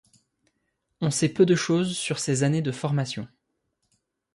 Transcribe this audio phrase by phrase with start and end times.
[1.01, 3.27] On sait peu de choses sur ses années de formation.